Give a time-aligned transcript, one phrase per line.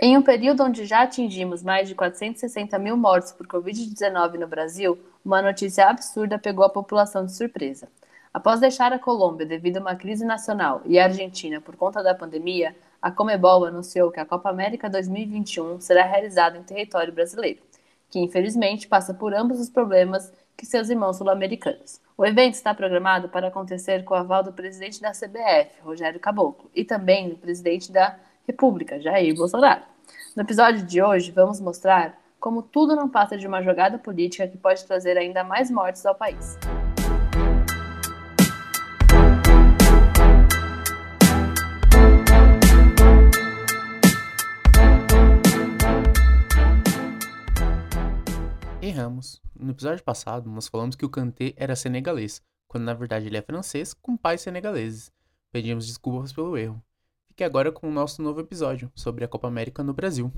[0.00, 4.96] Em um período onde já atingimos mais de 460 mil mortos por Covid-19 no Brasil,
[5.24, 7.88] uma notícia absurda pegou a população de surpresa.
[8.32, 12.14] Após deixar a Colômbia devido a uma crise nacional e a Argentina por conta da
[12.14, 17.58] pandemia, a Comebol anunciou que a Copa América 2021 será realizada em território brasileiro,
[18.08, 22.00] que infelizmente passa por ambos os problemas que seus irmãos sul-americanos.
[22.16, 26.70] O evento está programado para acontecer com o aval do presidente da CBF, Rogério Caboclo,
[26.72, 28.16] e também do presidente da
[28.48, 29.82] República, Jair Bolsonaro.
[30.34, 34.56] No episódio de hoje, vamos mostrar como tudo não passa de uma jogada política que
[34.56, 36.56] pode trazer ainda mais mortes ao país.
[48.80, 49.42] Erramos.
[49.54, 53.42] No episódio passado, nós falamos que o Kanté era senegalês, quando na verdade ele é
[53.42, 55.12] francês com pais senegaleses.
[55.52, 56.82] Pedimos desculpas pelo erro.
[57.38, 60.32] Fique agora com o nosso novo episódio sobre a Copa América no Brasil.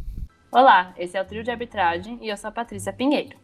[0.52, 3.38] Olá, esse é o trio de arbitragem e eu sou a Patrícia Pinheiro.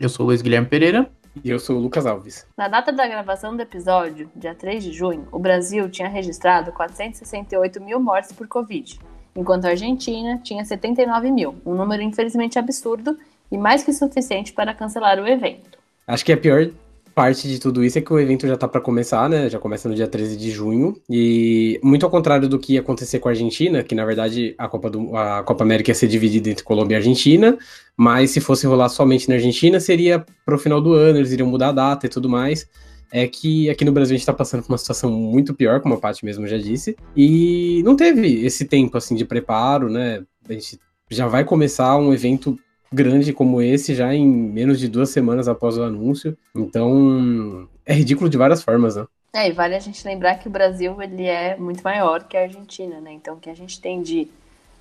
[0.00, 1.10] Eu sou o Luiz Guilherme Pereira.
[1.44, 2.46] E eu sou o Lucas Alves.
[2.56, 7.82] Na data da gravação do episódio, dia 3 de junho, o Brasil tinha registrado 468
[7.82, 8.98] mil mortes por Covid,
[9.36, 13.18] enquanto a Argentina tinha 79 mil, um número infelizmente absurdo
[13.50, 15.78] e mais que suficiente para cancelar o evento.
[16.06, 16.70] Acho que a pior
[17.14, 19.48] parte de tudo isso é que o evento já tá para começar, né?
[19.48, 20.96] Já começa no dia 13 de junho.
[21.08, 24.68] E muito ao contrário do que ia acontecer com a Argentina, que na verdade a
[24.68, 27.56] Copa, do, a Copa América ia ser dividida entre Colômbia e Argentina,
[27.96, 31.68] mas se fosse rolar somente na Argentina, seria pro final do ano, eles iriam mudar
[31.68, 32.68] a data e tudo mais.
[33.12, 35.94] É que aqui no Brasil a gente tá passando por uma situação muito pior, como
[35.94, 40.22] a Paty mesmo já disse, e não teve esse tempo assim de preparo, né?
[40.48, 42.58] A gente já vai começar um evento
[42.92, 46.36] grande como esse já em menos de duas semanas após o anúncio.
[46.54, 49.06] Então, é ridículo de várias formas, né?
[49.34, 52.42] É, e vale a gente lembrar que o Brasil ele é muito maior que a
[52.42, 53.12] Argentina, né?
[53.12, 54.28] Então, o que a gente tem de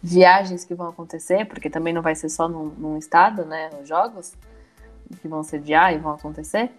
[0.04, 3.70] viagens que vão acontecer, porque também não vai ser só num, num estado, né?
[3.82, 4.34] Os jogos
[5.22, 6.70] que vão sediar e vão acontecer,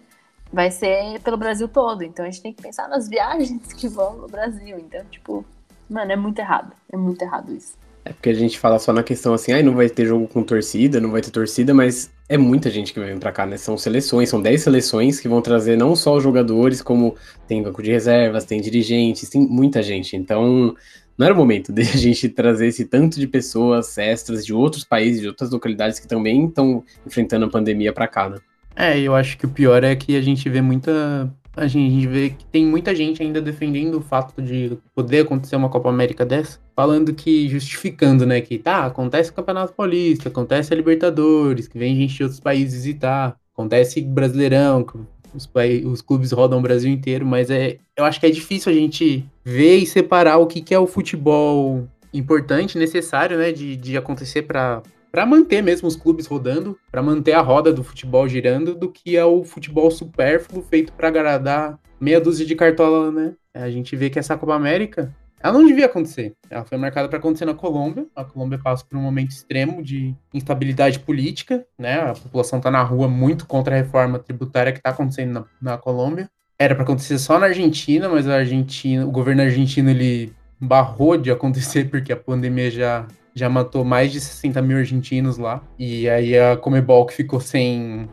[0.51, 2.03] vai ser pelo Brasil todo.
[2.03, 4.77] Então, a gente tem que pensar nas viagens que vão no Brasil.
[4.77, 5.43] Então, tipo,
[5.89, 6.73] mano, é muito errado.
[6.91, 7.75] É muito errado isso.
[8.05, 10.43] É porque a gente fala só na questão assim, ai, não vai ter jogo com
[10.43, 13.55] torcida, não vai ter torcida, mas é muita gente que vir pra cá, né?
[13.55, 17.15] São seleções, são 10 seleções que vão trazer não só os jogadores, como
[17.47, 20.17] tem banco de reservas, tem dirigentes, tem muita gente.
[20.17, 20.75] Então,
[21.17, 24.83] não era o momento de a gente trazer esse tanto de pessoas extras de outros
[24.83, 28.37] países, de outras localidades que também estão enfrentando a pandemia pra cá, né?
[28.75, 32.31] É, eu acho que o pior é que a gente vê muita a gente vê
[32.31, 36.59] que tem muita gente ainda defendendo o fato de poder acontecer uma Copa América dessa,
[36.75, 41.95] falando que, justificando, né, que tá, acontece o Campeonato Paulista, acontece a Libertadores, que vem
[41.95, 44.97] gente de outros países visitar, acontece Brasileirão, que
[45.35, 45.49] os,
[45.85, 49.23] os clubes rodam o Brasil inteiro, mas é, eu acho que é difícil a gente
[49.43, 54.43] ver e separar o que, que é o futebol importante, necessário, né, de, de acontecer
[54.43, 54.81] para
[55.13, 59.15] para manter mesmo os clubes rodando, para manter a roda do futebol girando, do que
[59.15, 63.35] é o futebol supérfluo feito para agradar meia dúzia de cartola, né?
[63.53, 66.33] A gente vê que essa Copa América, ela não devia acontecer.
[66.49, 68.07] Ela foi marcada para acontecer na Colômbia.
[68.15, 71.99] A Colômbia passa por um momento extremo de instabilidade política, né?
[71.99, 75.31] A população está na rua muito contra a reforma tributária que está acontecendo
[75.61, 76.27] na, na Colômbia.
[76.57, 81.29] Era para acontecer só na Argentina, mas a Argentina, o governo argentino ele barrou de
[81.29, 83.05] acontecer porque a pandemia já
[83.35, 85.61] já matou mais de 60 mil argentinos lá.
[85.77, 88.07] E aí a Comebol que ficou sem,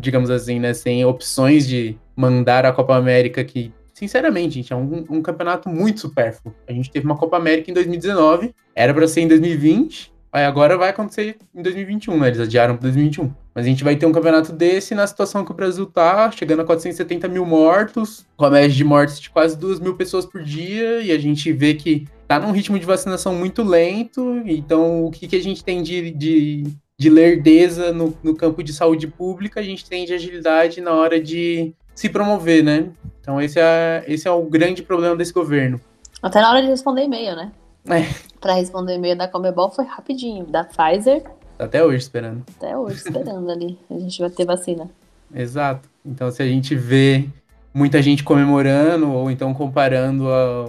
[0.00, 5.04] digamos assim, né, sem opções de mandar a Copa América que sinceramente, gente, é um,
[5.10, 6.54] um, campeonato muito supérfluo.
[6.66, 10.78] A gente teve uma Copa América em 2019, era para ser em 2020, aí agora
[10.78, 12.28] vai acontecer em 2021, né?
[12.28, 13.30] Eles adiaram para 2021.
[13.54, 16.62] Mas a gente vai ter um campeonato desse na situação que o Brasil tá, chegando
[16.62, 20.42] a 470 mil mortos, com a média de mortes de quase 2 mil pessoas por
[20.42, 25.10] dia, e a gente vê que tá num ritmo de vacinação muito lento, então o
[25.10, 26.62] que, que a gente tem de, de,
[26.96, 31.20] de lerdeza no, no campo de saúde pública, a gente tem de agilidade na hora
[31.20, 32.88] de se promover, né?
[33.20, 35.80] Então esse é, esse é o grande problema desse governo.
[36.22, 37.50] Até na hora de responder e-mail, né?
[37.88, 38.06] É.
[38.40, 40.46] Pra responder e-mail da Comebol foi rapidinho.
[40.46, 41.24] Da Pfizer.
[41.58, 42.44] Tá até hoje esperando.
[42.56, 43.76] Até hoje esperando ali.
[43.90, 44.88] A gente vai ter vacina.
[45.34, 45.88] Exato.
[46.06, 47.28] Então se a gente vê
[47.74, 50.66] muita gente comemorando ou então comparando a,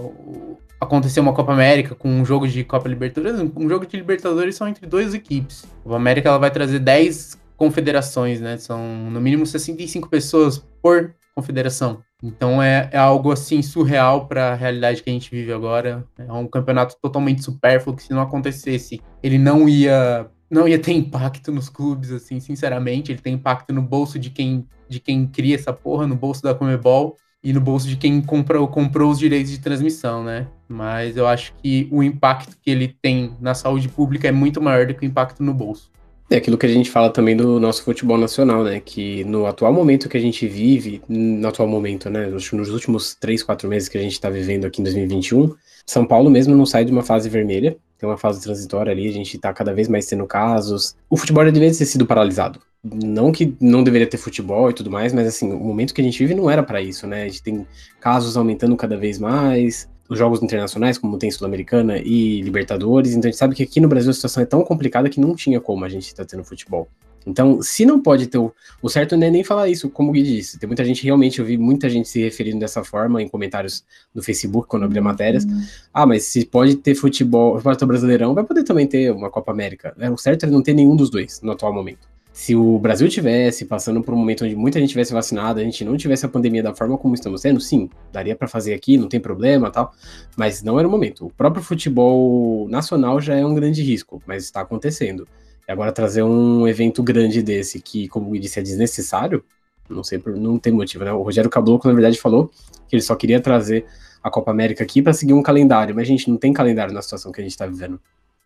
[0.82, 4.68] acontecer uma Copa América com um jogo de Copa Libertadores, um jogo de Libertadores são
[4.68, 5.64] entre duas equipes.
[5.80, 8.56] A Copa América ela vai trazer 10 confederações, né?
[8.58, 12.02] São no mínimo 65 pessoas por confederação.
[12.22, 16.04] Então é, é algo assim surreal para a realidade que a gente vive agora.
[16.18, 20.92] É um campeonato totalmente supérfluo que se não acontecesse, ele não ia não ia ter
[20.92, 25.54] impacto nos clubes assim, sinceramente, ele tem impacto no bolso de quem de quem cria
[25.54, 27.16] essa porra, no bolso da Comebol.
[27.42, 30.46] E no bolso de quem comprou, comprou os direitos de transmissão, né?
[30.68, 34.86] Mas eu acho que o impacto que ele tem na saúde pública é muito maior
[34.86, 35.90] do que o impacto no bolso.
[36.30, 38.80] É aquilo que a gente fala também do nosso futebol nacional, né?
[38.80, 42.26] Que no atual momento que a gente vive, no atual momento, né?
[42.26, 45.54] Nos últimos três, quatro meses que a gente está vivendo aqui em 2021,
[45.84, 49.12] São Paulo mesmo não sai de uma fase vermelha, tem uma fase transitória ali, a
[49.12, 50.96] gente está cada vez mais tendo casos.
[51.10, 52.60] O futebol deveria ter sido paralisado.
[52.84, 56.04] Não que não deveria ter futebol e tudo mais, mas assim, o momento que a
[56.04, 57.22] gente vive não era para isso, né?
[57.22, 57.66] A gente tem
[58.00, 63.30] casos aumentando cada vez mais, os jogos internacionais, como tem Sul-Americana e Libertadores, então a
[63.30, 65.84] gente sabe que aqui no Brasil a situação é tão complicada que não tinha como
[65.84, 66.88] a gente estar tá tendo futebol.
[67.24, 68.52] Então, se não pode ter o,
[68.82, 70.58] o certo não é nem falar isso, como o Gui disse.
[70.58, 74.20] Tem muita gente, realmente, eu vi muita gente se referindo dessa forma em comentários no
[74.20, 75.44] Facebook, quando eu abri matérias.
[75.44, 75.62] Uhum.
[75.94, 79.52] Ah, mas se pode ter futebol, pode ter Brasileirão, vai poder também ter uma Copa
[79.52, 79.94] América.
[80.00, 83.08] É, o certo é não ter nenhum dos dois no atual momento se o Brasil
[83.08, 86.28] tivesse passando por um momento onde muita gente tivesse vacinada, a gente não tivesse a
[86.28, 89.92] pandemia da forma como estamos tendo, sim, daria para fazer aqui, não tem problema, tal,
[90.36, 91.26] mas não era o momento.
[91.26, 95.28] O próprio futebol nacional já é um grande risco, mas está acontecendo.
[95.68, 99.44] E agora trazer um evento grande desse que, como eu disse, é desnecessário,
[99.88, 101.12] não sei, não tem motivo, né?
[101.12, 102.50] O Rogério Caboclo, na verdade, falou
[102.88, 103.84] que ele só queria trazer
[104.22, 107.02] a Copa América aqui para seguir um calendário, mas a gente não tem calendário na
[107.02, 108.00] situação que a gente está vivendo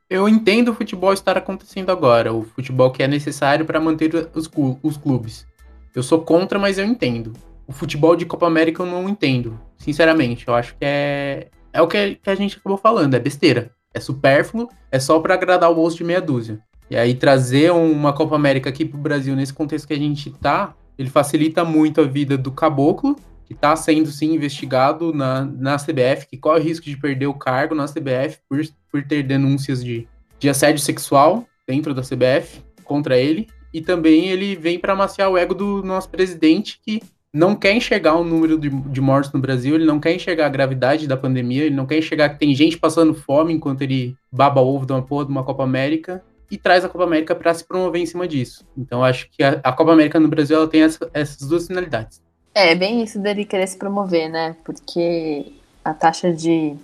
[0.08, 4.48] eu entendo o futebol estar acontecendo agora, o futebol que é necessário para manter os,
[4.82, 5.46] os clubes.
[5.94, 7.32] Eu sou contra, mas eu entendo.
[7.66, 10.46] O futebol de Copa América eu não entendo, sinceramente.
[10.46, 13.70] Eu acho que é, é o que, que a gente acabou falando, é besteira.
[13.92, 16.60] É supérfluo, é só para agradar o bolso de meia dúzia.
[16.88, 20.74] E aí trazer uma Copa América aqui pro Brasil nesse contexto que a gente tá,
[20.98, 26.26] ele facilita muito a vida do caboclo que está sendo sim investigado na, na CBF,
[26.28, 28.60] que corre o risco de perder o cargo na CBF por,
[28.90, 30.08] por ter denúncias de,
[30.38, 33.46] de assédio sexual dentro da CBF contra ele.
[33.72, 37.00] E também ele vem para amaciar o ego do nosso presidente, que
[37.32, 40.50] não quer enxergar o número de, de, mortes no Brasil, ele não quer enxergar a
[40.50, 44.60] gravidade da pandemia, ele não quer enxergar que tem gente passando fome enquanto ele baba
[44.62, 47.66] ovo de uma porra de uma Copa América e traz a Copa América para se
[47.66, 48.66] promover em cima disso.
[48.76, 52.22] Então acho que a, a Copa América no Brasil ela tem essa, essas duas finalidades.
[52.58, 54.56] É, bem isso dele querer se promover, né?
[54.64, 55.52] Porque
[55.84, 56.74] a taxa de,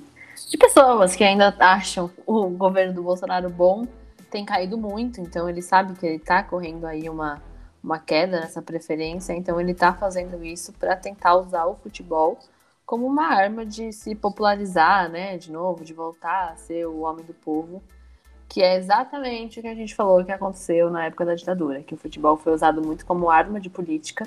[0.50, 3.86] de pessoas que ainda acham o governo do Bolsonaro bom
[4.30, 7.42] tem caído muito, então ele sabe que ele tá correndo aí uma,
[7.82, 12.38] uma queda nessa preferência, então ele tá fazendo isso para tentar usar o futebol
[12.84, 17.24] como uma arma de se popularizar, né, de novo, de voltar a ser o homem
[17.24, 17.82] do povo,
[18.46, 21.94] que é exatamente o que a gente falou que aconteceu na época da ditadura, que
[21.94, 24.26] o futebol foi usado muito como arma de política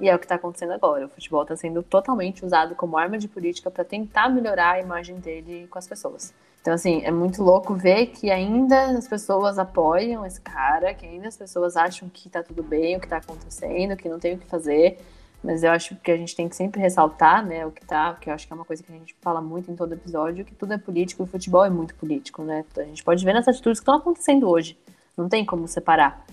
[0.00, 1.06] e é o que está acontecendo agora.
[1.06, 5.16] O futebol está sendo totalmente usado como arma de política para tentar melhorar a imagem
[5.16, 6.32] dele com as pessoas.
[6.60, 11.26] Então, assim, é muito louco ver que ainda as pessoas apoiam esse cara, que ainda
[11.26, 14.38] as pessoas acham que tá tudo bem, o que tá acontecendo, que não tem o
[14.38, 14.98] que fazer.
[15.42, 18.30] Mas eu acho que a gente tem que sempre ressaltar, né, o que tá, porque
[18.30, 20.54] eu acho que é uma coisa que a gente fala muito em todo episódio, que
[20.54, 22.64] tudo é político e o futebol é muito político, né?
[22.76, 24.78] A gente pode ver nas atitudes que estão acontecendo hoje.
[25.16, 26.24] Não tem como separar.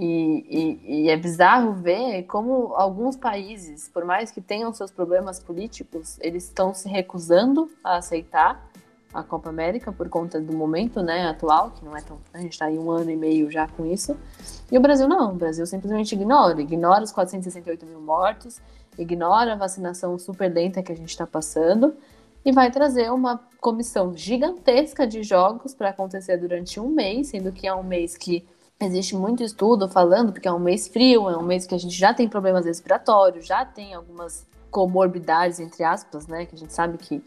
[0.00, 5.40] E, e, e, é bizarro ver como alguns países, por mais que tenham seus problemas
[5.40, 8.70] políticos, eles estão se recusando a aceitar
[9.12, 12.18] a Copa América por conta do momento né, atual, que não é tão.
[12.32, 14.16] A gente está aí um ano e meio já com isso.
[14.70, 18.60] E o Brasil não, o Brasil simplesmente ignora, ignora os 468 mil mortos,
[18.96, 21.96] ignora a vacinação super lenta que a gente está passando
[22.44, 27.66] e vai trazer uma comissão gigantesca de jogos para acontecer durante um mês, sendo que
[27.66, 28.46] é um mês que
[28.80, 31.96] Existe muito estudo falando, porque é um mês frio, é um mês que a gente
[31.96, 36.46] já tem problemas respiratórios, já tem algumas comorbidades, entre aspas, né?
[36.46, 37.20] Que a gente sabe que,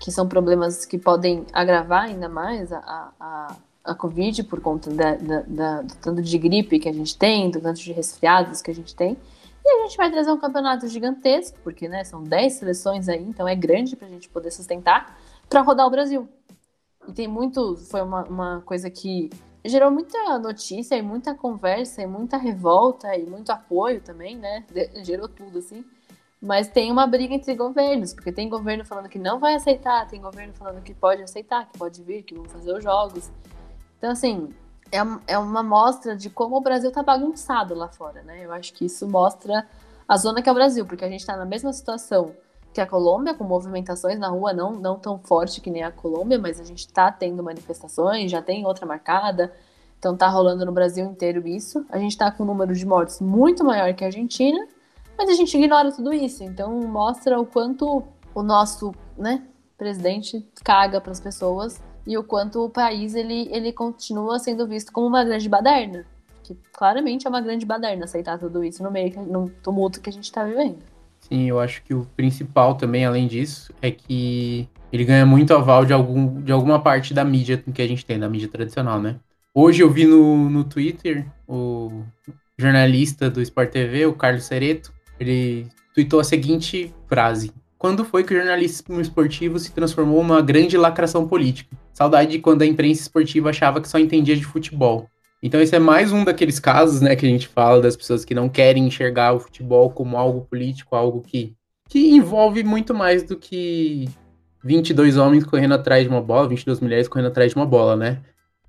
[0.00, 5.14] que são problemas que podem agravar ainda mais a, a, a Covid por conta da,
[5.16, 8.70] da, da, do tanto de gripe que a gente tem, do tanto de resfriados que
[8.70, 9.18] a gente tem.
[9.62, 13.46] E a gente vai trazer um campeonato gigantesco, porque né, são 10 seleções aí, então
[13.46, 15.18] é grande para a gente poder sustentar,
[15.50, 16.26] para rodar o Brasil.
[17.06, 17.76] E tem muito.
[17.76, 19.28] Foi uma, uma coisa que
[19.64, 24.64] gerou muita notícia e muita conversa e muita revolta e muito apoio também, né?
[25.02, 25.84] Gerou tudo, assim.
[26.40, 30.20] Mas tem uma briga entre governos, porque tem governo falando que não vai aceitar, tem
[30.20, 33.30] governo falando que pode aceitar, que pode vir, que vão fazer os jogos.
[33.96, 34.50] Então, assim,
[34.92, 38.44] é, é uma mostra de como o Brasil tá bagunçado lá fora, né?
[38.44, 39.66] Eu acho que isso mostra
[40.06, 42.34] a zona que é o Brasil, porque a gente tá na mesma situação
[42.74, 46.40] que a Colômbia, com movimentações na rua não, não tão forte que nem a Colômbia,
[46.40, 49.54] mas a gente está tendo manifestações, já tem outra marcada,
[49.96, 51.86] então tá rolando no Brasil inteiro isso.
[51.88, 54.66] A gente está com um número de mortes muito maior que a Argentina,
[55.16, 56.42] mas a gente ignora tudo isso.
[56.42, 58.02] Então mostra o quanto
[58.34, 59.44] o nosso né,
[59.78, 64.92] presidente caga para as pessoas e o quanto o país ele, ele continua sendo visto
[64.92, 66.04] como uma grande baderna.
[66.42, 70.12] Que claramente é uma grande baderna aceitar tudo isso no meio no tumulto que a
[70.12, 70.93] gente está vivendo.
[71.28, 75.86] Sim, eu acho que o principal também, além disso, é que ele ganha muito aval
[75.86, 79.16] de, algum, de alguma parte da mídia que a gente tem, da mídia tradicional, né?
[79.54, 82.02] Hoje eu vi no, no Twitter o
[82.58, 88.34] jornalista do Sport TV, o Carlos Sereto, ele tweetou a seguinte frase: Quando foi que
[88.34, 91.74] o jornalismo esportivo se transformou numa grande lacração política?
[91.94, 95.08] Saudade de quando a imprensa esportiva achava que só entendia de futebol.
[95.44, 98.34] Então esse é mais um daqueles casos, né, que a gente fala das pessoas que
[98.34, 101.54] não querem enxergar o futebol como algo político, algo que,
[101.86, 104.08] que envolve muito mais do que
[104.64, 108.22] 22 homens correndo atrás de uma bola, 22 mulheres correndo atrás de uma bola, né?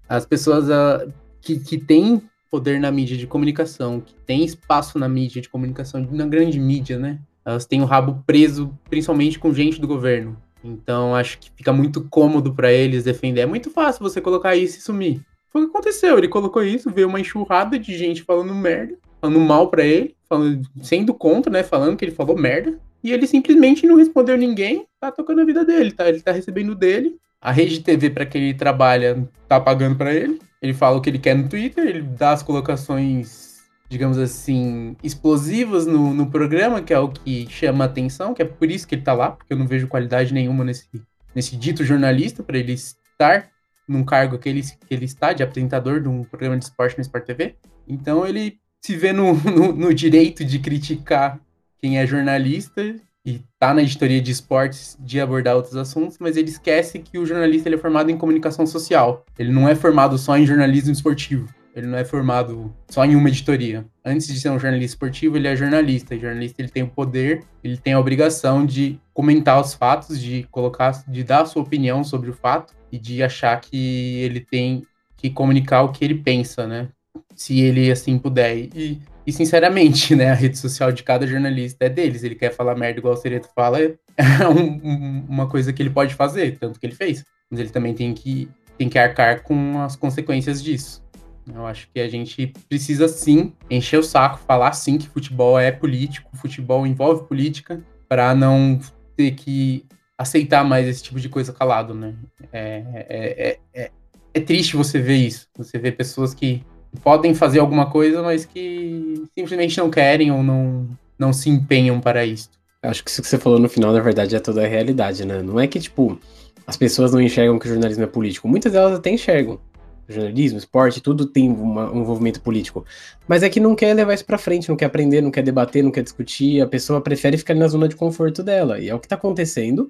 [0.09, 5.07] As pessoas uh, que, que têm poder na mídia de comunicação, que têm espaço na
[5.07, 7.19] mídia de comunicação, na grande mídia, né?
[7.45, 10.35] Elas têm o rabo preso, principalmente com gente do governo.
[10.61, 13.41] Então acho que fica muito cômodo para eles defender.
[13.41, 15.21] É muito fácil você colocar isso e sumir.
[15.55, 16.17] Foi o que aconteceu.
[16.17, 20.67] Ele colocou isso, veio uma enxurrada de gente falando merda, falando mal para ele, falando,
[20.81, 21.63] sendo contra, né?
[21.63, 22.77] Falando que ele falou merda.
[23.01, 26.09] E ele simplesmente não respondeu ninguém, tá tocando a vida dele, tá?
[26.09, 27.15] Ele tá recebendo dele.
[27.39, 30.41] A rede TV para que ele trabalha tá pagando para ele.
[30.61, 35.87] Ele fala o que ele quer no Twitter, ele dá as colocações, digamos assim, explosivas
[35.87, 39.03] no, no programa, que é o que chama atenção, que é por isso que ele
[39.03, 40.89] tá lá, porque eu não vejo qualidade nenhuma nesse,
[41.33, 43.54] nesse dito jornalista para ele estar
[43.87, 47.01] num cargo que ele, que ele está, de apresentador de um programa de esporte no
[47.01, 47.55] Sport TV.
[47.87, 51.39] Então ele se vê no, no, no direito de criticar
[51.79, 56.49] quem é jornalista e tá na editoria de esportes de abordar outros assuntos, mas ele
[56.49, 59.25] esquece que o jornalista ele é formado em comunicação social.
[59.37, 61.51] Ele não é formado só em jornalismo esportivo.
[61.75, 63.85] Ele não é formado só em uma editoria.
[64.03, 66.15] Antes de ser um jornalista esportivo, ele é jornalista.
[66.15, 70.47] E jornalista ele tem o poder, ele tem a obrigação de comentar os fatos, de
[70.49, 74.83] colocar, de dar a sua opinião sobre o fato e de achar que ele tem
[75.17, 76.87] que comunicar o que ele pensa, né?
[77.35, 78.55] Se ele assim puder.
[78.55, 82.23] E, e sinceramente, né, a rede social de cada jornalista é deles.
[82.23, 83.79] Ele quer falar merda igual o Sereto fala,
[84.15, 87.25] é um, uma coisa que ele pode fazer, tanto que ele fez.
[87.51, 91.04] Mas ele também tem que, tem que arcar com as consequências disso.
[91.53, 95.71] Eu acho que a gente precisa sim encher o saco, falar sim que futebol é
[95.71, 98.79] político, futebol envolve política, para não
[99.15, 99.85] ter que
[100.17, 102.15] aceitar mais esse tipo de coisa calado, né?
[102.51, 103.91] É, é, é,
[104.33, 105.47] é, triste você ver isso.
[105.57, 106.63] Você vê pessoas que
[107.03, 110.87] podem fazer alguma coisa, mas que simplesmente não querem ou não,
[111.17, 112.49] não se empenham para isso.
[112.81, 115.41] Acho que isso que você falou no final, na verdade, é toda a realidade, né?
[115.41, 116.19] Não é que, tipo,
[116.65, 118.47] as pessoas não enxergam que o jornalismo é político.
[118.47, 119.59] Muitas delas até enxergam.
[120.07, 122.85] Jornalismo, esporte, tudo tem uma, um envolvimento político.
[123.27, 125.83] Mas é que não quer levar isso pra frente, não quer aprender, não quer debater,
[125.83, 126.61] não quer discutir.
[126.61, 128.79] A pessoa prefere ficar na zona de conforto dela.
[128.79, 129.89] E é o que tá acontecendo.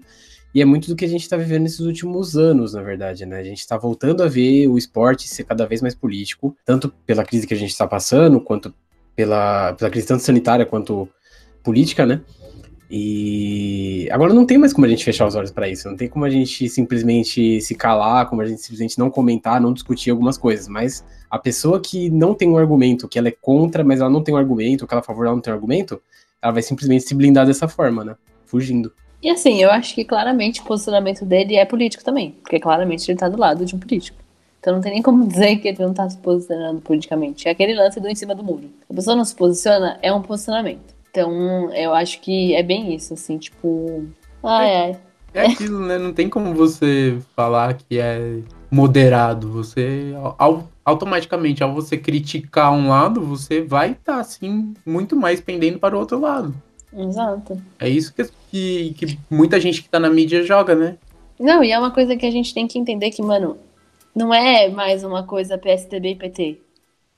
[0.53, 3.39] E é muito do que a gente está vivendo nesses últimos anos, na verdade, né?
[3.39, 7.25] A gente está voltando a ver o esporte ser cada vez mais político, tanto pela
[7.25, 8.73] crise que a gente está passando, quanto
[9.13, 11.09] pela, pela crise tanto sanitária quanto
[11.61, 12.21] política, né?
[12.89, 16.07] E agora não tem mais como a gente fechar os olhos para isso, não tem
[16.07, 20.37] como a gente simplesmente se calar, como a gente simplesmente não comentar, não discutir algumas
[20.37, 24.09] coisas, mas a pessoa que não tem um argumento, que ela é contra, mas ela
[24.09, 26.01] não tem um argumento, que ela é a favor, ela não tem um argumento,
[26.41, 28.15] ela vai simplesmente se blindar dessa forma, né?
[28.45, 28.93] Fugindo.
[29.21, 33.17] E assim, eu acho que claramente o posicionamento dele é político também, porque claramente ele
[33.17, 34.17] tá do lado de um político.
[34.59, 37.47] Então não tem nem como dizer que ele não tá se posicionando politicamente.
[37.47, 38.69] É aquele lance do em cima do muro.
[38.89, 40.94] A pessoa não se posiciona, é um posicionamento.
[41.15, 44.05] Então eu acho que é bem isso, assim, tipo.
[44.43, 44.99] Ai, é, ai.
[45.33, 45.97] É aquilo, né?
[45.97, 49.49] Não tem como você falar que é moderado.
[49.53, 55.39] Você ao, automaticamente, ao você criticar um lado, você vai estar tá, assim muito mais
[55.39, 56.53] pendendo para o outro lado.
[56.93, 57.61] Exato.
[57.79, 60.97] É isso que, que, que muita gente que tá na mídia joga, né?
[61.39, 63.57] Não, e é uma coisa que a gente tem que entender que, mano,
[64.13, 66.61] não é mais uma coisa PSDB e PT.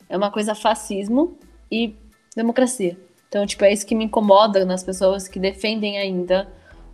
[0.08, 1.36] É uma coisa fascismo
[1.72, 1.96] e
[2.36, 2.96] democracia.
[3.28, 6.48] Então, tipo, é isso que me incomoda nas pessoas que defendem ainda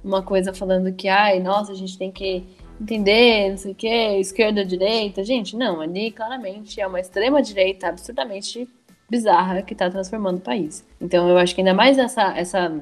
[0.04, 2.44] uma coisa falando que, ai, nossa, a gente tem que
[2.80, 5.24] entender, não sei o quê, esquerda, direita.
[5.24, 8.68] Gente, não, ali claramente é uma extrema direita absurdamente
[9.10, 10.86] bizarra que está transformando o país.
[11.00, 12.74] Então eu acho que ainda mais essa, essa,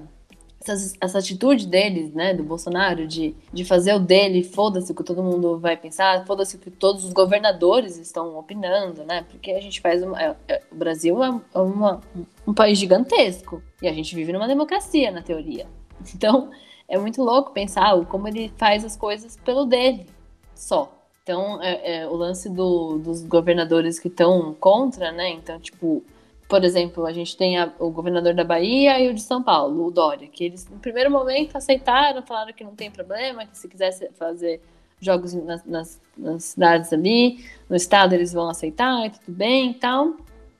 [0.63, 5.03] essa, essa atitude deles, né, do Bolsonaro, de, de fazer o dele, foda-se o que
[5.03, 9.61] todo mundo vai pensar, foda-se o que todos os governadores estão opinando, né, porque a
[9.61, 12.01] gente faz uma, é, é, o Brasil é, é uma,
[12.45, 15.67] um país gigantesco e a gente vive numa democracia, na teoria.
[16.15, 16.49] Então
[16.87, 20.07] é muito louco pensar como ele faz as coisas pelo dele
[20.55, 20.91] só.
[21.23, 25.29] Então, é, é, o lance do, dos governadores que estão contra, né?
[25.29, 26.03] Então, tipo,
[26.51, 29.85] por exemplo, a gente tem a, o governador da Bahia e o de São Paulo,
[29.87, 33.69] o Dória, que eles, no primeiro momento, aceitaram, falaram que não tem problema, que se
[33.69, 34.59] quisesse fazer
[34.99, 39.73] jogos nas, nas, nas cidades ali, no estado eles vão aceitar, e tudo bem e
[39.75, 40.17] tal.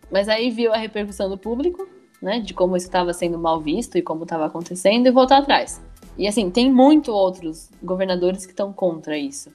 [0.09, 1.85] Mas aí viu a repercussão do público
[2.21, 5.81] né, de como isso estava sendo mal visto e como estava acontecendo e voltar atrás.
[6.17, 9.51] E assim, tem muito outros governadores que estão contra isso.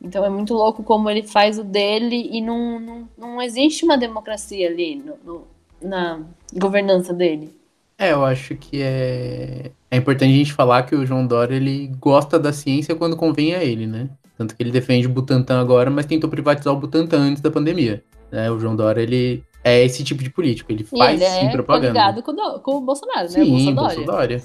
[0.00, 3.98] Então é muito louco como ele faz o dele e não, não, não existe uma
[3.98, 6.20] democracia ali no, no, na
[6.54, 7.54] governança dele.
[7.98, 11.90] É, eu acho que é, é importante a gente falar que o João Dória ele
[11.98, 14.10] gosta da ciência quando convém a ele, né?
[14.36, 18.04] Tanto que ele defende o Butantan agora, mas tentou privatizar o Butantan antes da pandemia.
[18.30, 18.50] Né?
[18.50, 21.52] O João Dória, ele é esse tipo de político, ele faz e ele sim é
[21.52, 22.22] propaganda.
[22.22, 23.72] com, o, com o Bolsonaro, sim, né?
[23.72, 24.42] O Bolsonaro.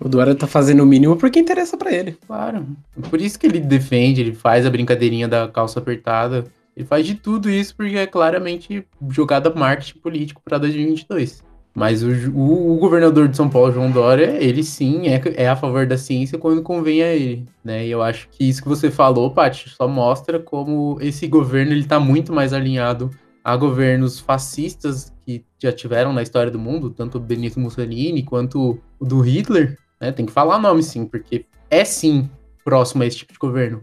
[0.00, 2.16] O Dória tá fazendo o mínimo porque interessa para ele.
[2.26, 2.66] Claro.
[3.10, 6.44] Por isso que ele defende, ele faz a brincadeirinha da calça apertada.
[6.76, 11.42] Ele faz de tudo isso porque é claramente jogada marketing político para 2022.
[11.74, 15.56] Mas o, o, o, governador de São Paulo, João Dória, ele sim é, é a
[15.56, 17.84] favor da ciência quando convém a ele, né?
[17.84, 21.84] E eu acho que isso que você falou, Paty, só mostra como esse governo ele
[21.84, 23.10] tá muito mais alinhado
[23.42, 28.80] a governos fascistas que já tiveram na história do mundo, tanto o Benito Mussolini quanto
[29.00, 30.12] o do Hitler, né?
[30.12, 32.30] Tem que falar nome sim, porque é sim
[32.64, 33.82] próximo a esse tipo de governo.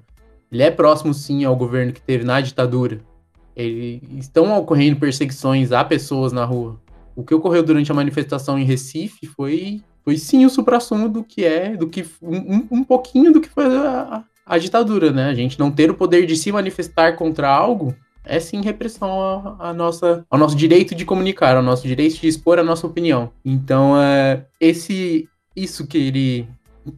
[0.51, 2.99] Ele é próximo sim ao governo que teve na ditadura.
[3.55, 6.79] Ele, estão ocorrendo perseguições a pessoas na rua
[7.15, 11.45] o que ocorreu durante a manifestação em Recife foi, foi sim o suprassumo do que
[11.45, 15.25] é, do que um, um pouquinho do que foi a, a, ditadura, né?
[15.25, 19.73] A gente não ter o poder de se manifestar contra algo é sim repressão a,
[19.73, 23.31] nossa, ao nosso direito de comunicar, ao nosso direito de expor a nossa opinião.
[23.43, 26.47] Então, é, esse, isso que ele,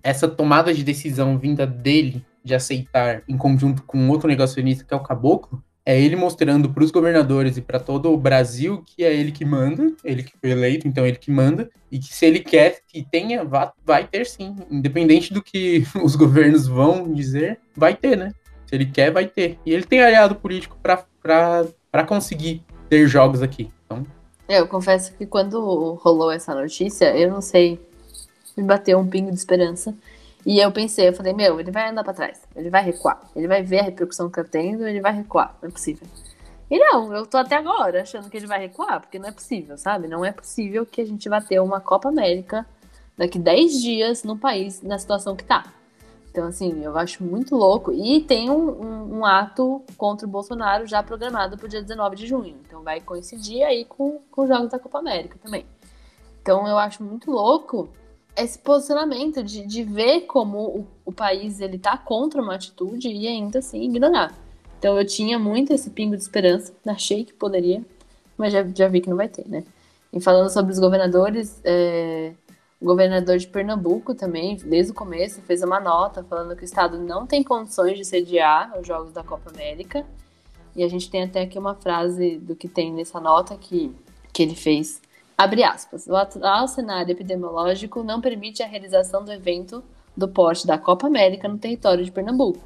[0.03, 4.97] essa tomada de decisão vinda dele de aceitar em conjunto com outro negacionista que é
[4.97, 9.13] o Caboclo, é ele mostrando para os governadores e para todo o Brasil que é
[9.13, 12.25] ele que manda, ele que foi eleito, então é ele que manda, e que se
[12.25, 13.43] ele quer que tenha,
[13.85, 18.31] vai ter sim, independente do que os governos vão dizer, vai ter, né?
[18.65, 19.59] Se ele quer, vai ter.
[19.65, 23.69] E ele tem aliado político para conseguir ter jogos aqui.
[23.85, 24.05] Então...
[24.47, 27.79] É, eu confesso que quando rolou essa notícia, eu não sei,
[28.57, 29.93] me bateu um pingo de esperança
[30.45, 33.47] e eu pensei, eu falei, meu, ele vai andar para trás, ele vai recuar, ele
[33.47, 36.07] vai ver a repercussão que eu tenho, ele vai recuar, não é possível.
[36.69, 39.77] E não, eu tô até agora achando que ele vai recuar, porque não é possível,
[39.77, 40.07] sabe?
[40.07, 42.65] Não é possível que a gente vá ter uma Copa América
[43.17, 45.71] daqui 10 dias no país na situação que tá.
[46.31, 47.91] Então, assim, eu acho muito louco.
[47.91, 52.25] E tem um, um, um ato contra o Bolsonaro já programado pro dia 19 de
[52.25, 52.57] junho.
[52.65, 55.63] Então vai coincidir aí com, com os Jogos da Copa América também.
[56.41, 57.87] Então eu acho muito louco
[58.35, 63.27] esse posicionamento de, de ver como o, o país ele tá contra uma atitude e
[63.27, 64.33] ainda assim ignorar.
[64.79, 67.83] Então eu tinha muito esse pingo de esperança, achei que poderia,
[68.37, 69.63] mas já, já vi que não vai ter, né?
[70.11, 72.33] E falando sobre os governadores, é,
[72.79, 76.99] o governador de Pernambuco também, desde o começo, fez uma nota falando que o estado
[76.99, 80.05] não tem condições de sediar os Jogos da Copa América.
[80.75, 83.95] E a gente tem até aqui uma frase do que tem nessa nota que,
[84.33, 85.01] que ele fez
[85.37, 86.07] Abre aspas.
[86.07, 89.83] O atual cenário epidemiológico não permite a realização do evento
[90.15, 92.63] do porte da Copa América no território de Pernambuco.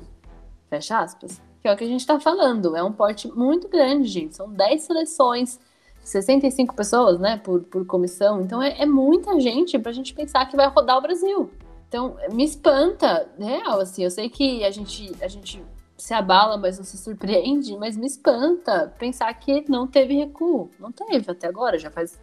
[0.69, 1.41] Fecha aspas.
[1.61, 2.75] Que é o que a gente está falando.
[2.75, 4.35] É um porte muito grande, gente.
[4.35, 5.59] São 10 seleções,
[6.03, 8.41] 65 pessoas, né, por, por comissão.
[8.41, 11.49] Então é, é muita gente para a gente pensar que vai rodar o Brasil.
[11.87, 14.03] Então me espanta, real, assim.
[14.03, 15.63] Eu sei que a gente, a gente
[15.97, 20.69] se abala, mas não se surpreende, mas me espanta pensar que não teve recuo.
[20.77, 22.19] Não teve até agora, já faz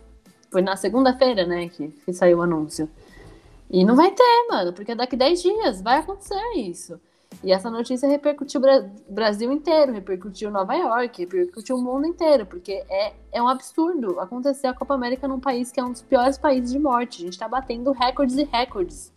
[0.55, 2.89] foi na segunda-feira, né, que, que saiu o anúncio.
[3.69, 7.01] E não vai ter, mano, porque daqui 10 dias vai acontecer isso.
[7.43, 12.85] E essa notícia repercutiu o Brasil inteiro, repercutiu Nova York, repercutiu o mundo inteiro, porque
[12.89, 16.39] é, é um absurdo acontecer a Copa América num país que é um dos piores
[16.39, 17.23] países de morte.
[17.23, 19.13] A gente tá batendo recordes e recordes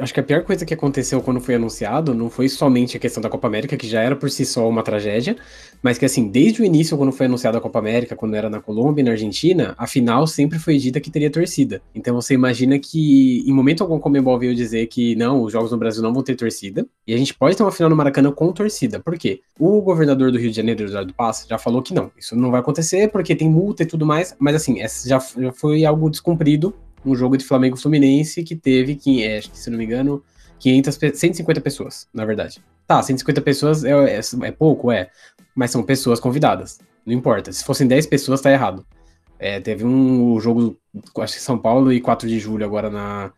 [0.00, 3.22] acho que a pior coisa que aconteceu quando foi anunciado não foi somente a questão
[3.22, 5.36] da Copa América, que já era por si só uma tragédia,
[5.82, 8.60] mas que assim, desde o início, quando foi anunciada a Copa América, quando era na
[8.60, 11.80] Colômbia e na Argentina, a final sempre foi dita que teria torcida.
[11.94, 15.70] Então você imagina que em momento algum o Comembol veio dizer que não, os jogos
[15.70, 18.30] no Brasil não vão ter torcida, e a gente pode ter uma final no Maracanã
[18.32, 19.00] com torcida.
[19.00, 19.40] Por quê?
[19.58, 22.60] O governador do Rio de Janeiro, Eduardo Paz, já falou que não, isso não vai
[22.60, 27.14] acontecer porque tem multa e tudo mais, mas assim, já, já foi algo descumprido um
[27.14, 30.22] jogo de Flamengo Fluminense que teve, é, que se não me engano,
[30.58, 32.62] 500, 150 pessoas, na verdade.
[32.86, 35.10] Tá, 150 pessoas é, é, é, pouco, é,
[35.54, 36.78] mas são pessoas convidadas.
[37.04, 37.52] Não importa.
[37.52, 38.84] Se fossem 10 pessoas, tá errado.
[39.38, 40.76] É, teve um jogo,
[41.18, 43.32] acho que São Paulo e 4 de julho agora na,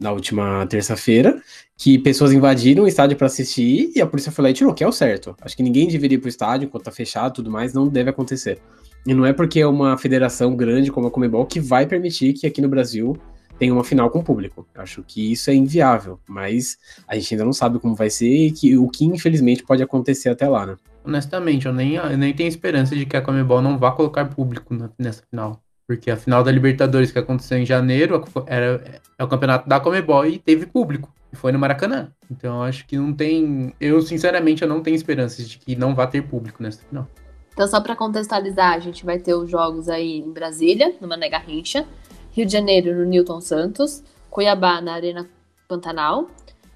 [0.00, 1.40] na última terça-feira,
[1.76, 4.82] que pessoas invadiram o estádio para assistir e a polícia foi lá e tirou, que
[4.82, 5.36] é o certo.
[5.40, 8.10] Acho que ninguém deveria ir pro estádio enquanto tá fechado e tudo mais, não deve
[8.10, 8.60] acontecer.
[9.06, 12.46] E não é porque é uma federação grande como a Comebol que vai permitir que
[12.46, 13.16] aqui no Brasil
[13.58, 14.66] tenha uma final com o público.
[14.74, 18.50] Acho que isso é inviável, mas a gente ainda não sabe como vai ser e
[18.50, 20.76] que, o que infelizmente pode acontecer até lá, né?
[21.04, 24.74] Honestamente, eu nem, eu nem tenho esperança de que a Comebol não vá colocar público
[24.98, 25.60] nessa final.
[25.86, 30.26] Porque a final da Libertadores que aconteceu em janeiro era, é o campeonato da Comebol
[30.26, 31.12] e teve público.
[31.30, 32.08] E foi no Maracanã.
[32.30, 33.74] Então acho que não tem.
[33.78, 37.06] Eu, sinceramente, eu não tenho esperanças de que não vá ter público nessa final.
[37.54, 41.28] Então, só para contextualizar, a gente vai ter os jogos aí em Brasília, no Mané
[41.28, 41.86] Garrincha,
[42.32, 45.28] Rio de Janeiro, no Newton Santos, Cuiabá, na Arena
[45.68, 46.28] Pantanal,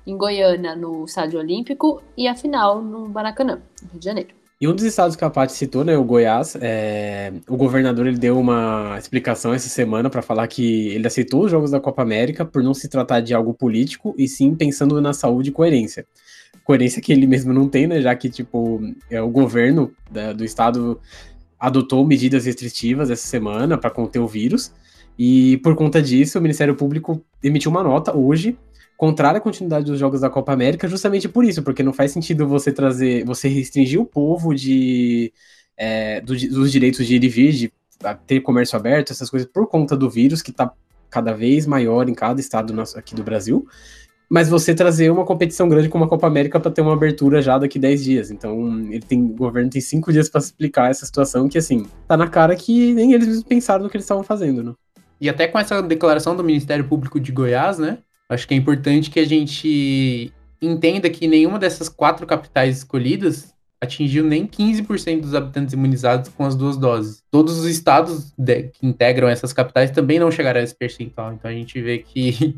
[0.06, 4.38] em Goiânia, no Estádio Olímpico, e a final no Maracanã, no Rio de Janeiro.
[4.60, 7.32] E um dos estados que a Paty citou, né, o Goiás, é...
[7.48, 11.70] o governador ele deu uma explicação essa semana para falar que ele aceitou os Jogos
[11.70, 15.50] da Copa América por não se tratar de algo político e sim pensando na saúde
[15.50, 16.04] e coerência.
[16.64, 18.80] Coerência que ele mesmo não tem, né, já que tipo
[19.10, 21.00] é, o governo da, do estado
[21.58, 24.72] adotou medidas restritivas essa semana para conter o vírus.
[25.18, 28.56] E por conta disso o Ministério Público emitiu uma nota hoje
[28.98, 32.48] contrária à continuidade dos Jogos da Copa América, justamente por isso, porque não faz sentido
[32.48, 35.32] você trazer, você restringir o povo de,
[35.76, 37.72] é, do, dos direitos de ir e vir, de
[38.26, 40.72] ter comércio aberto, essas coisas, por conta do vírus que está
[41.08, 43.66] cada vez maior em cada estado aqui do Brasil,
[44.30, 47.56] mas você trazer uma competição grande como a Copa América para ter uma abertura já
[47.56, 48.30] daqui 10 dias.
[48.30, 52.16] Então, ele tem, o governo tem cinco dias para explicar essa situação que, assim, tá
[52.16, 54.74] na cara que nem eles mesmos pensaram no que eles estavam fazendo, né?
[55.20, 57.98] E até com essa declaração do Ministério Público de Goiás, né?
[58.28, 64.24] Acho que é importante que a gente entenda que nenhuma dessas quatro capitais escolhidas atingiu
[64.24, 67.22] nem 15% dos habitantes imunizados com as duas doses.
[67.30, 71.32] Todos os estados de, que integram essas capitais também não chegaram a esse percentual.
[71.32, 72.56] Então a gente vê que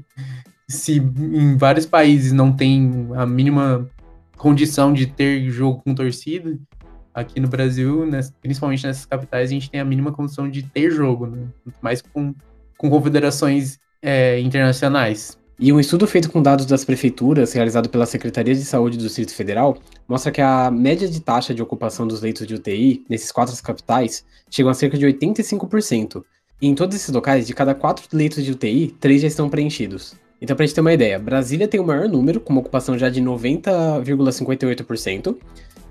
[0.70, 3.88] se em vários países não tem a mínima
[4.36, 6.56] condição de ter jogo com torcida,
[7.12, 10.90] aqui no Brasil, né, principalmente nessas capitais, a gente tem a mínima condição de ter
[10.90, 11.48] jogo, né?
[11.82, 12.34] mais com,
[12.78, 15.38] com confederações é, internacionais.
[15.58, 19.34] E um estudo feito com dados das prefeituras, realizado pela Secretaria de Saúde do Distrito
[19.34, 19.76] Federal,
[20.08, 24.24] mostra que a média de taxa de ocupação dos leitos de UTI nesses quatro capitais
[24.48, 26.24] chegam a cerca de 85%.
[26.62, 30.14] E em todos esses locais, de cada quatro leitos de UTI, três já estão preenchidos.
[30.40, 32.98] Então, para a gente ter uma ideia, Brasília tem o maior número, com uma ocupação
[32.98, 35.36] já de 90,58%,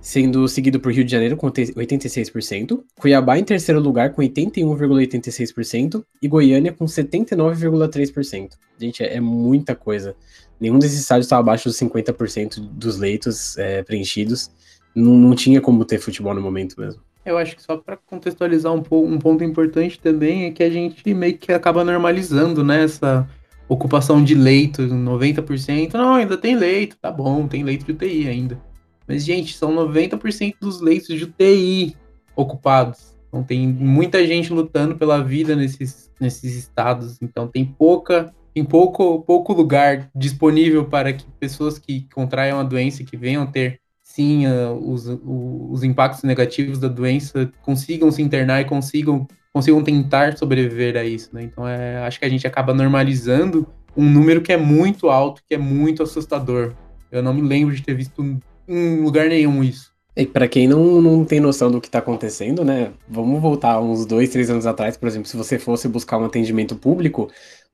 [0.02, 6.28] sendo seguido por Rio de Janeiro com 86%, Cuiabá em terceiro lugar com 81,86% e
[6.28, 8.50] Goiânia com 79,3%.
[8.80, 10.16] Gente, é, é, muita coisa.
[10.60, 14.50] Nenhum desses estádios está abaixo dos 50% dos leitos é, preenchidos.
[14.96, 17.00] Não, não tinha como ter futebol no momento mesmo.
[17.26, 20.70] Eu acho que só para contextualizar um, pouco, um ponto importante também é que a
[20.70, 23.28] gente meio que acaba normalizando né, essa
[23.70, 25.94] ocupação de leito, 90%.
[25.94, 28.60] Não, ainda tem leito, tá bom, tem leito de UTI ainda.
[29.08, 31.96] Mas, gente, são 90% dos leitos de UTI
[32.36, 33.16] ocupados.
[33.28, 37.22] Então tem muita gente lutando pela vida nesses, nesses estados.
[37.22, 43.04] Então tem pouca, tem pouco, pouco lugar disponível para que pessoas que contraiam a doença,
[43.04, 48.66] que venham ter sim uh, os, os impactos negativos da doença, consigam se internar e
[48.66, 51.30] consigam, consigam tentar sobreviver a isso.
[51.34, 51.44] Né?
[51.44, 55.56] Então é, acho que a gente acaba normalizando um número que é muito alto, que
[55.56, 56.74] é muito assustador.
[57.12, 58.24] Eu não me lembro de ter visto
[58.68, 59.90] em lugar nenhum isso.
[60.16, 62.92] E para quem não, não tem noção do que está acontecendo, né?
[63.08, 66.76] Vamos voltar uns dois, três anos atrás, por exemplo, se você fosse buscar um atendimento
[66.76, 67.30] público,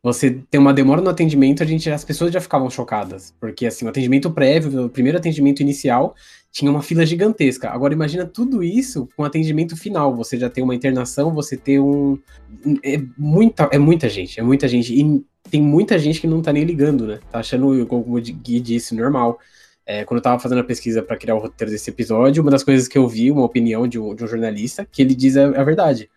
[0.06, 3.86] você tem uma demora no atendimento, a gente, as pessoas já ficavam chocadas, porque assim,
[3.86, 6.14] o atendimento prévio, o primeiro atendimento inicial,
[6.52, 7.72] tinha uma fila gigantesca.
[7.72, 10.16] Agora imagina tudo isso com atendimento final.
[10.16, 12.20] Você já tem uma internação, você tem um.
[12.84, 14.94] É muita, é muita gente, é muita gente.
[14.94, 17.20] E tem muita gente que não tá nem ligando, né?
[17.32, 19.40] Tá achando, como o Gui disse, normal.
[19.88, 22.64] É, quando eu estava fazendo a pesquisa para criar o roteiro desse episódio, uma das
[22.64, 25.48] coisas que eu vi, uma opinião de um, de um jornalista, que ele diz a,
[25.48, 26.12] a verdade.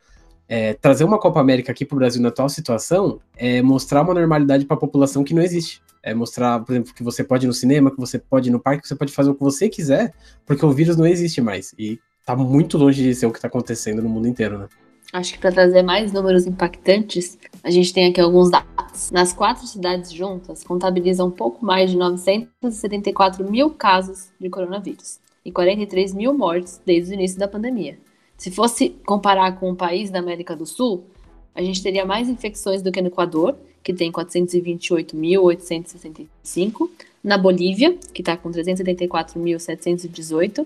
[0.48, 4.14] É, trazer uma Copa América aqui para o Brasil na atual situação é mostrar uma
[4.14, 5.82] normalidade para a população que não existe.
[6.02, 8.58] É mostrar, por exemplo, que você pode ir no cinema, que você pode ir no
[8.58, 10.14] parque, que você pode fazer o que você quiser,
[10.46, 11.74] porque o vírus não existe mais.
[11.78, 14.68] E está muito longe de ser o que está acontecendo no mundo inteiro, né?
[15.12, 19.10] Acho que para trazer mais números impactantes, a gente tem aqui alguns dados.
[19.10, 25.50] Nas quatro cidades juntas, contabilizam um pouco mais de 974 mil casos de coronavírus e
[25.50, 27.98] 43 mil mortes desde o início da pandemia.
[28.38, 31.04] Se fosse comparar com um país da América do Sul,
[31.52, 36.88] a gente teria mais infecções do que no Equador, que tem 428.865,
[37.22, 40.64] na Bolívia, que está com 374.718,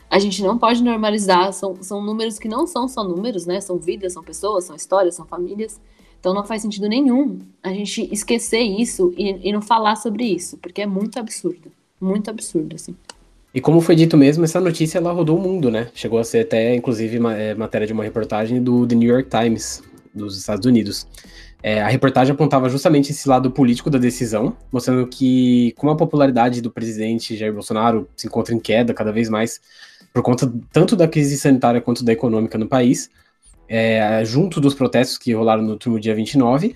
[0.10, 1.54] a gente não pode normalizar.
[1.54, 3.62] São, são números que não são só números, né?
[3.62, 5.80] São vidas, são pessoas, são histórias, são famílias.
[6.26, 10.58] Então, não faz sentido nenhum a gente esquecer isso e, e não falar sobre isso,
[10.58, 11.72] porque é muito absurdo.
[12.02, 12.96] Muito absurdo, assim.
[13.54, 15.88] E como foi dito mesmo, essa notícia ela rodou o mundo, né?
[15.94, 19.84] Chegou a ser até, inclusive, é, matéria de uma reportagem do The New York Times,
[20.16, 21.06] dos Estados Unidos.
[21.62, 26.60] É, a reportagem apontava justamente esse lado político da decisão, mostrando que, como a popularidade
[26.60, 29.62] do presidente Jair Bolsonaro se encontra em queda cada vez mais,
[30.12, 33.12] por conta tanto da crise sanitária quanto da econômica no país,
[33.68, 36.76] é, junto dos protestos que rolaram no último dia 29,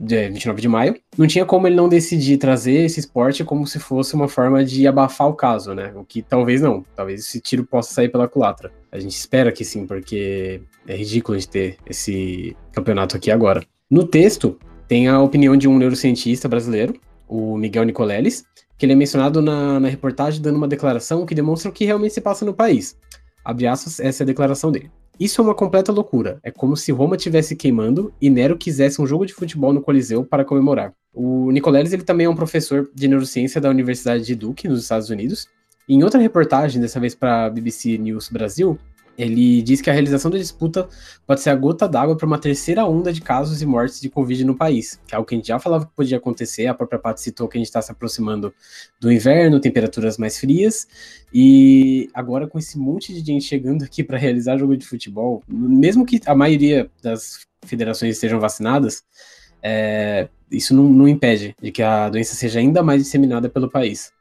[0.00, 3.78] de 29 de maio, não tinha como ele não decidir trazer esse esporte como se
[3.78, 5.92] fosse uma forma de abafar o caso, né?
[5.94, 8.72] O que talvez não, talvez esse tiro possa sair pela culatra.
[8.90, 13.62] A gente espera que sim, porque é ridículo de ter esse campeonato aqui agora.
[13.90, 16.94] No texto, tem a opinião de um neurocientista brasileiro,
[17.28, 18.44] o Miguel Nicoleles,
[18.78, 22.14] que ele é mencionado na, na reportagem dando uma declaração que demonstra o que realmente
[22.14, 22.96] se passa no país.
[23.44, 24.90] Abre aspas, essa é a declaração dele.
[25.20, 26.40] Isso é uma completa loucura.
[26.42, 30.24] É como se Roma estivesse queimando e Nero quisesse um jogo de futebol no Coliseu
[30.24, 30.94] para comemorar.
[31.12, 35.10] O Nicoleles ele também é um professor de neurociência da Universidade de Duke, nos Estados
[35.10, 35.46] Unidos.
[35.86, 38.78] E em outra reportagem, dessa vez para a BBC News Brasil,
[39.20, 40.88] ele diz que a realização da disputa
[41.26, 44.44] pode ser a gota d'água para uma terceira onda de casos e mortes de Covid
[44.44, 46.66] no país, que é algo que a gente já falava que podia acontecer.
[46.66, 48.52] A própria Paty citou que a gente está se aproximando
[49.00, 50.86] do inverno, temperaturas mais frias,
[51.32, 56.06] e agora com esse monte de gente chegando aqui para realizar jogo de futebol, mesmo
[56.06, 59.02] que a maioria das federações estejam vacinadas,
[59.62, 64.12] é, isso não, não impede de que a doença seja ainda mais disseminada pelo país.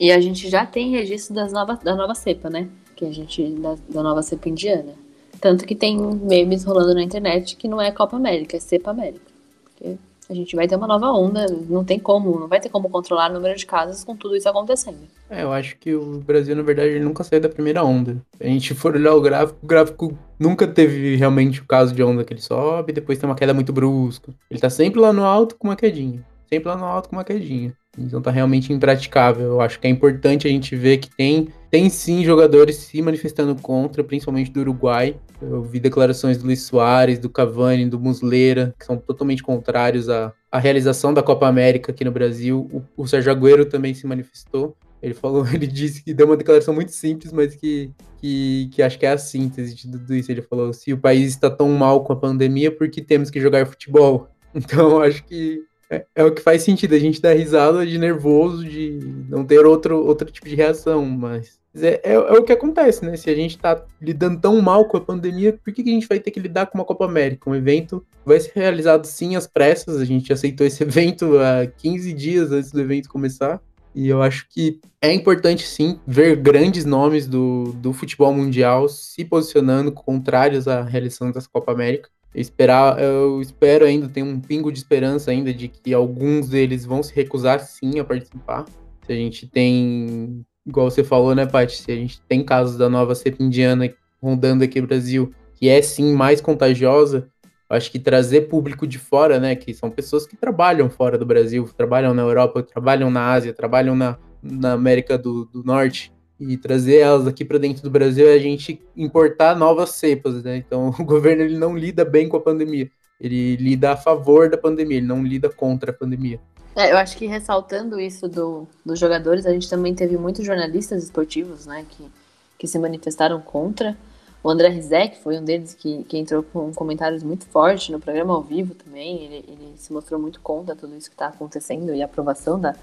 [0.00, 2.68] E a gente já tem registro das novas, da nova cepa, né?
[2.98, 4.92] Que a gente da, da nova cepa indiana.
[5.40, 9.24] Tanto que tem memes rolando na internet que não é Copa América, é Cepa América.
[9.64, 9.96] Porque
[10.28, 13.30] a gente vai ter uma nova onda, não tem como, não vai ter como controlar
[13.30, 14.98] o número de casos com tudo isso acontecendo.
[15.30, 18.20] É, eu acho que o Brasil, na verdade, nunca saiu da primeira onda.
[18.40, 22.24] A gente for olhar o gráfico, o gráfico nunca teve realmente o caso de onda
[22.24, 24.34] que ele sobe depois tem uma queda muito brusca.
[24.50, 26.26] Ele tá sempre lá no alto com uma quedinha.
[26.48, 27.72] Sempre lá no alto com uma quedinha.
[27.96, 29.46] Então tá realmente impraticável.
[29.46, 33.54] Eu acho que é importante a gente ver que tem, tem sim jogadores se manifestando
[33.56, 35.18] contra, principalmente do Uruguai.
[35.40, 40.32] Eu vi declarações do Luiz Soares, do Cavani, do Muslera, que são totalmente contrários à,
[40.50, 42.68] à realização da Copa América aqui no Brasil.
[42.72, 44.76] O, o Sérgio Agüero também se manifestou.
[45.02, 48.98] Ele falou, ele disse que deu uma declaração muito simples, mas que, que, que acho
[48.98, 50.32] que é a síntese de tudo isso.
[50.32, 53.40] Ele falou: se o país está tão mal com a pandemia, por que temos que
[53.40, 54.28] jogar futebol?
[54.54, 58.64] Então, acho que é, é, o que faz sentido, a gente dá risada de nervoso,
[58.64, 58.98] de
[59.28, 63.16] não ter outro, outro tipo de reação, mas é, é, é, o que acontece, né?
[63.16, 66.08] Se a gente tá lidando tão mal com a pandemia, por que, que a gente
[66.08, 67.48] vai ter que lidar com uma Copa América?
[67.48, 72.12] Um evento vai ser realizado sim às pressas, a gente aceitou esse evento há 15
[72.12, 73.60] dias antes do evento começar,
[73.94, 79.24] e eu acho que é importante sim ver grandes nomes do, do futebol mundial se
[79.24, 84.78] posicionando contrários à realização dessa Copa América esperar, eu espero ainda, tem um pingo de
[84.78, 88.64] esperança ainda de que alguns deles vão se recusar sim a participar.
[89.06, 92.88] Se a gente tem, igual você falou, né, Paty, se a gente tem casos da
[92.88, 97.28] nova cepa indiana rondando aqui no Brasil, que é sim mais contagiosa,
[97.68, 101.68] acho que trazer público de fora, né, que são pessoas que trabalham fora do Brasil,
[101.76, 106.98] trabalham na Europa, trabalham na Ásia, trabalham na, na América do, do Norte, e trazer
[106.98, 110.56] elas aqui para dentro do Brasil é a gente importar novas cepas, né?
[110.56, 114.56] Então o governo ele não lida bem com a pandemia, ele lida a favor da
[114.56, 116.40] pandemia, ele não lida contra a pandemia.
[116.76, 121.02] É, eu acho que ressaltando isso do, dos jogadores, a gente também teve muitos jornalistas
[121.02, 122.08] esportivos, né, que,
[122.56, 123.96] que se manifestaram contra.
[124.44, 128.32] O André Rizek foi um deles que, que entrou com comentários muito fortes no programa
[128.32, 129.24] ao vivo também.
[129.24, 132.76] Ele, ele se mostrou muito contra tudo isso que está acontecendo e a aprovação da,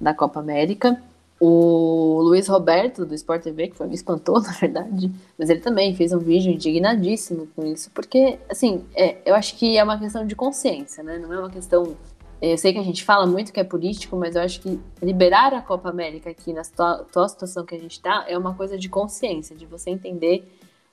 [0.00, 1.00] da Copa América.
[1.38, 5.94] O Luiz Roberto, do Sport TV, que foi, me espantou, na verdade, mas ele também
[5.94, 10.26] fez um vídeo indignadíssimo com isso, porque, assim, é, eu acho que é uma questão
[10.26, 11.18] de consciência, né?
[11.18, 11.94] Não é uma questão.
[12.40, 14.80] É, eu sei que a gente fala muito que é político, mas eu acho que
[15.02, 18.78] liberar a Copa América aqui na atual situação que a gente está é uma coisa
[18.78, 20.46] de consciência, de você entender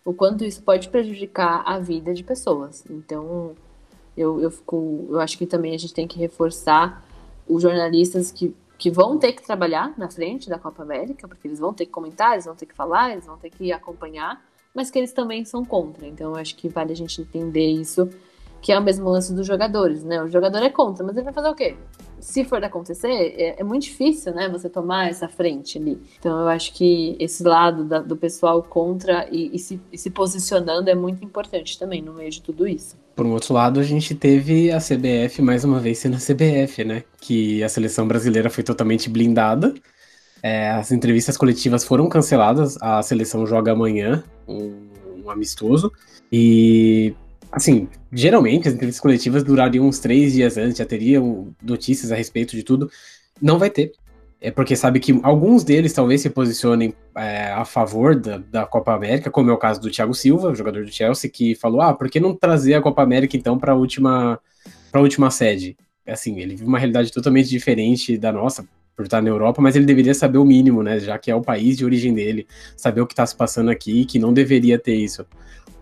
[0.06, 2.84] o quanto isso pode prejudicar a vida de pessoas.
[2.90, 3.54] Então,
[4.18, 7.04] eu, eu, fico, eu acho que também a gente tem que reforçar
[7.48, 11.58] os jornalistas que que vão ter que trabalhar na frente da Copa América, porque eles
[11.58, 14.44] vão ter que comentar, eles vão ter que falar, eles vão ter que acompanhar,
[14.76, 16.06] mas que eles também são contra.
[16.06, 18.10] Então, eu acho que vale a gente entender isso
[18.64, 20.24] que é o mesmo lance dos jogadores, né?
[20.24, 21.76] O jogador é contra, mas ele vai fazer o quê?
[22.18, 24.48] Se for acontecer, é, é muito difícil, né?
[24.48, 26.02] Você tomar essa frente ali.
[26.18, 30.10] Então eu acho que esse lado da, do pessoal contra e, e, se, e se
[30.10, 32.96] posicionando é muito importante também no meio de tudo isso.
[33.14, 36.86] Por um outro lado, a gente teve a CBF mais uma vez sendo a CBF,
[36.86, 37.04] né?
[37.20, 39.74] Que a seleção brasileira foi totalmente blindada.
[40.42, 42.78] É, as entrevistas coletivas foram canceladas.
[42.82, 44.88] A seleção joga amanhã um,
[45.26, 45.92] um amistoso.
[46.32, 47.14] E
[47.54, 52.56] Assim, geralmente as entrevistas coletivas durariam uns três dias antes, já teriam notícias a respeito
[52.56, 52.90] de tudo.
[53.40, 53.92] Não vai ter.
[54.42, 58.94] É porque sabe que alguns deles talvez se posicionem é, a favor da, da Copa
[58.94, 62.10] América, como é o caso do Thiago Silva, jogador do Chelsea, que falou: ah, por
[62.10, 64.40] que não trazer a Copa América então para a última,
[64.96, 65.78] última sede?
[66.08, 69.86] Assim, ele vive uma realidade totalmente diferente da nossa, por estar na Europa, mas ele
[69.86, 71.00] deveria saber o mínimo, né?
[71.00, 74.06] Já que é o país de origem dele, saber o que está se passando aqui
[74.06, 75.24] que não deveria ter isso.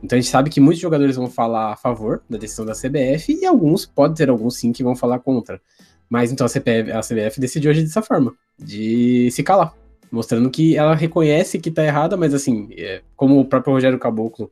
[0.04, 3.38] Então a gente sabe que muitos jogadores vão falar a favor da decisão da CBF
[3.40, 5.62] e alguns, pode ter alguns sim, que vão falar contra.
[6.10, 9.74] Mas então a CBF, a CBF decidiu agir dessa forma, de se calar,
[10.12, 14.52] mostrando que ela reconhece que tá errada, mas assim, é, como o próprio Rogério Caboclo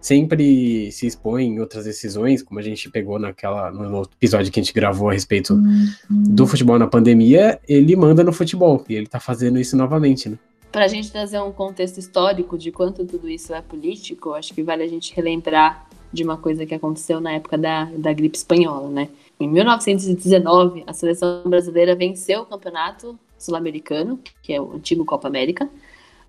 [0.00, 4.62] sempre se expõe em outras decisões, como a gente pegou naquela no episódio que a
[4.62, 5.92] gente gravou a respeito uhum.
[6.08, 10.38] do futebol na pandemia, ele manda no futebol e ele tá fazendo isso novamente, né?
[10.72, 14.62] Para a gente trazer um contexto histórico de quanto tudo isso é político, acho que
[14.62, 18.88] vale a gente relembrar de uma coisa que aconteceu na época da, da gripe espanhola,
[18.88, 19.08] né?
[19.38, 25.68] Em 1919, a seleção brasileira venceu o campeonato sul-americano, que é o antigo Copa América,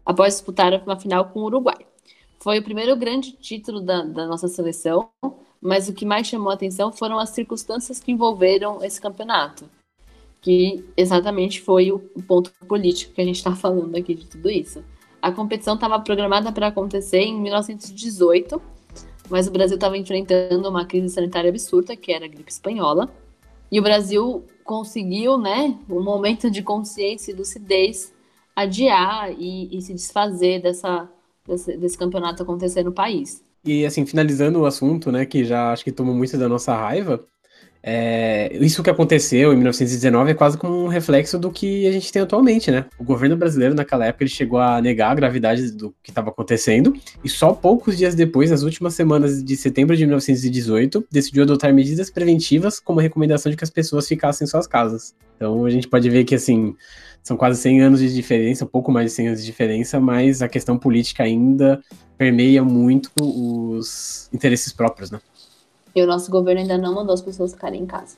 [0.03, 1.85] após disputar uma final com o Uruguai.
[2.39, 5.09] Foi o primeiro grande título da, da nossa seleção,
[5.61, 9.69] mas o que mais chamou a atenção foram as circunstâncias que envolveram esse campeonato
[10.41, 14.83] que exatamente foi o ponto político que a gente está falando aqui de tudo isso.
[15.21, 18.59] A competição estava programada para acontecer em 1918,
[19.29, 23.07] mas o Brasil estava enfrentando uma crise sanitária absurda, que era a gripe espanhola,
[23.71, 28.11] e o Brasil conseguiu, né, um momento de consciência e lucidez,
[28.55, 31.07] adiar e, e se desfazer dessa,
[31.47, 33.43] desse, desse campeonato acontecer no país.
[33.63, 37.23] E assim, finalizando o assunto, né, que já acho que tomou muito da nossa raiva,
[37.83, 42.11] é, isso que aconteceu em 1919 é quase como um reflexo do que a gente
[42.11, 42.85] tem atualmente, né?
[42.99, 46.95] O governo brasileiro, naquela época, ele chegou a negar a gravidade do que estava acontecendo,
[47.23, 52.09] e só poucos dias depois, nas últimas semanas de setembro de 1918, decidiu adotar medidas
[52.11, 55.15] preventivas como a recomendação de que as pessoas ficassem em suas casas.
[55.35, 56.75] Então a gente pode ver que, assim,
[57.23, 60.43] são quase 100 anos de diferença, um pouco mais de 100 anos de diferença, mas
[60.43, 61.81] a questão política ainda
[62.15, 65.19] permeia muito os interesses próprios, né?
[65.95, 68.15] E o nosso governo ainda não mandou as pessoas ficarem em casa.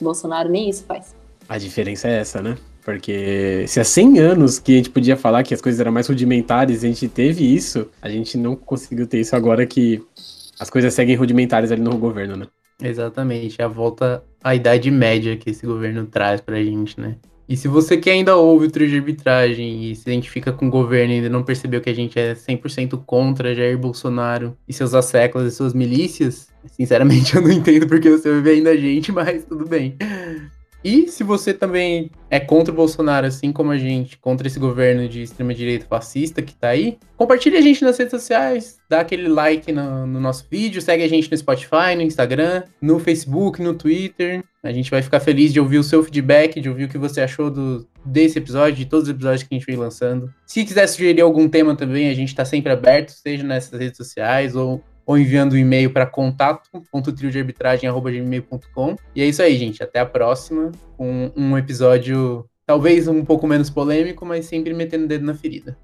[0.00, 1.14] O Bolsonaro nem isso faz.
[1.48, 2.56] A diferença é essa, né?
[2.84, 6.08] Porque se há 100 anos que a gente podia falar que as coisas eram mais
[6.08, 10.02] rudimentares, a gente teve isso, a gente não conseguiu ter isso agora que
[10.58, 12.46] as coisas seguem rudimentares ali no governo, né?
[12.82, 17.16] Exatamente, a volta à idade média que esse governo traz pra gente, né?
[17.48, 20.70] E se você que ainda ouve o trio de arbitragem e se identifica com o
[20.70, 24.94] governo e ainda não percebeu que a gente é 100% contra Jair Bolsonaro e seus
[24.94, 29.44] asseclas e suas milícias, sinceramente eu não entendo porque você ouve ainda a gente, mas
[29.44, 29.96] tudo bem.
[30.84, 35.08] E se você também é contra o Bolsonaro, assim como a gente, contra esse governo
[35.08, 39.70] de extrema-direita fascista que tá aí, compartilhe a gente nas redes sociais, dá aquele like
[39.70, 44.42] no, no, nosso vídeo, segue a gente no Spotify, no Instagram, no Facebook, no Twitter.
[44.60, 47.20] A gente vai ficar feliz de ouvir o seu feedback, de ouvir o que você
[47.20, 50.32] achou do, desse episódio, de todos os episódios que a gente vem lançando.
[50.44, 54.56] Se quiser sugerir algum tema também, a gente tá sempre aberto, seja nessas redes sociais
[54.56, 58.96] ou ou enviando um e-mail para contato.triodearbitragem.gmail.com.
[59.14, 59.82] E é isso aí, gente.
[59.82, 65.08] Até a próxima com um episódio talvez um pouco menos polêmico, mas sempre metendo o
[65.08, 65.78] dedo na ferida.